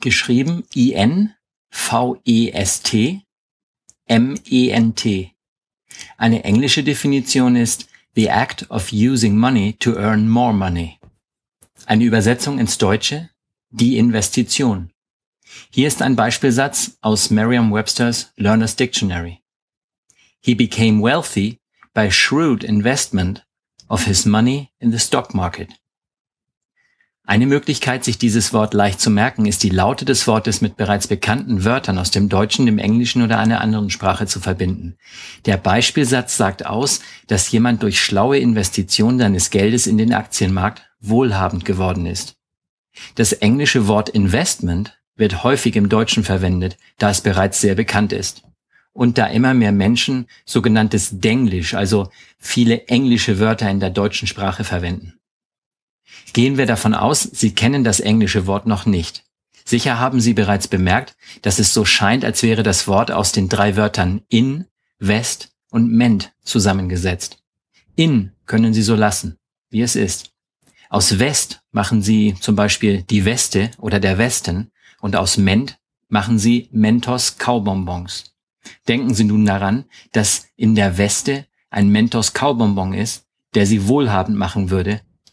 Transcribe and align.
Geschrieben 0.00 0.64
I-N 0.74 1.34
V-E-S-T 1.70 3.26
M-E-N-T. 4.08 5.32
Eine 6.16 6.44
englische 6.44 6.84
Definition 6.84 7.56
ist 7.56 7.88
The 8.14 8.28
act 8.28 8.70
of 8.70 8.92
using 8.92 9.36
money 9.36 9.74
to 9.80 9.96
earn 9.96 10.28
more 10.28 10.52
money. 10.52 10.98
Eine 11.86 12.04
Übersetzung 12.04 12.58
ins 12.58 12.78
Deutsche 12.78 13.30
Die 13.70 13.98
Investition. 13.98 14.92
Hier 15.70 15.88
ist 15.88 16.02
ein 16.02 16.16
Beispielsatz 16.16 16.98
aus 17.00 17.30
Merriam-Webster's 17.30 18.32
Learner's 18.36 18.76
Dictionary. 18.76 19.42
He 20.40 20.54
became 20.54 21.02
wealthy 21.02 21.60
by 21.92 22.10
shrewd 22.10 22.62
investment 22.62 23.44
of 23.88 24.04
his 24.04 24.24
money 24.24 24.70
in 24.78 24.92
the 24.92 24.98
stock 24.98 25.34
market. 25.34 25.70
Eine 27.28 27.46
Möglichkeit, 27.46 28.04
sich 28.04 28.18
dieses 28.18 28.52
Wort 28.52 28.72
leicht 28.72 29.00
zu 29.00 29.10
merken, 29.10 29.46
ist 29.46 29.64
die 29.64 29.70
Laute 29.70 30.04
des 30.04 30.28
Wortes 30.28 30.60
mit 30.60 30.76
bereits 30.76 31.08
bekannten 31.08 31.64
Wörtern 31.64 31.98
aus 31.98 32.12
dem 32.12 32.28
Deutschen, 32.28 32.66
dem 32.66 32.78
Englischen 32.78 33.20
oder 33.20 33.40
einer 33.40 33.60
anderen 33.60 33.90
Sprache 33.90 34.28
zu 34.28 34.38
verbinden. 34.38 34.96
Der 35.44 35.56
Beispielsatz 35.56 36.36
sagt 36.36 36.64
aus, 36.64 37.00
dass 37.26 37.50
jemand 37.50 37.82
durch 37.82 38.00
schlaue 38.00 38.38
Investition 38.38 39.18
seines 39.18 39.50
Geldes 39.50 39.88
in 39.88 39.98
den 39.98 40.14
Aktienmarkt 40.14 40.88
wohlhabend 41.00 41.64
geworden 41.64 42.06
ist. 42.06 42.36
Das 43.16 43.32
englische 43.32 43.88
Wort 43.88 44.08
Investment 44.08 44.96
wird 45.16 45.42
häufig 45.42 45.74
im 45.74 45.88
Deutschen 45.88 46.22
verwendet, 46.22 46.76
da 46.98 47.10
es 47.10 47.22
bereits 47.22 47.60
sehr 47.60 47.74
bekannt 47.74 48.12
ist. 48.12 48.44
Und 48.92 49.18
da 49.18 49.26
immer 49.26 49.52
mehr 49.52 49.72
Menschen 49.72 50.26
sogenanntes 50.44 51.18
Denglisch, 51.18 51.74
also 51.74 52.08
viele 52.38 52.86
englische 52.86 53.40
Wörter 53.40 53.68
in 53.68 53.80
der 53.80 53.90
deutschen 53.90 54.28
Sprache 54.28 54.62
verwenden. 54.62 55.14
Gehen 56.32 56.58
wir 56.58 56.66
davon 56.66 56.94
aus, 56.94 57.22
Sie 57.22 57.54
kennen 57.54 57.84
das 57.84 58.00
englische 58.00 58.46
Wort 58.46 58.66
noch 58.66 58.86
nicht. 58.86 59.24
Sicher 59.64 59.98
haben 59.98 60.20
Sie 60.20 60.34
bereits 60.34 60.68
bemerkt, 60.68 61.16
dass 61.42 61.58
es 61.58 61.74
so 61.74 61.84
scheint, 61.84 62.24
als 62.24 62.42
wäre 62.42 62.62
das 62.62 62.86
Wort 62.86 63.10
aus 63.10 63.32
den 63.32 63.48
drei 63.48 63.76
Wörtern 63.76 64.22
in, 64.28 64.66
west 64.98 65.50
und 65.70 65.90
ment 65.90 66.32
zusammengesetzt. 66.42 67.38
In 67.96 68.32
können 68.46 68.72
Sie 68.72 68.82
so 68.82 68.94
lassen, 68.94 69.38
wie 69.70 69.82
es 69.82 69.96
ist. 69.96 70.30
Aus 70.88 71.18
West 71.18 71.62
machen 71.72 72.00
Sie 72.00 72.36
zum 72.40 72.54
Beispiel 72.54 73.02
die 73.02 73.24
Weste 73.24 73.72
oder 73.78 73.98
der 73.98 74.18
Westen 74.18 74.70
und 75.00 75.16
aus 75.16 75.36
Ment 75.36 75.78
machen 76.08 76.38
Sie 76.38 76.68
Mentos 76.70 77.38
Kaubonbons. 77.38 78.36
Denken 78.86 79.14
Sie 79.14 79.24
nun 79.24 79.44
daran, 79.44 79.84
dass 80.12 80.46
in 80.56 80.74
der 80.74 80.98
Weste 80.98 81.46
ein 81.70 81.88
Mentos 81.88 82.32
Kaubonbon 82.32 82.94
ist, 82.94 83.26
der 83.54 83.66
Sie 83.66 83.88
wohlhabend 83.88 84.38
machen 84.38 84.70
würde, 84.70 85.00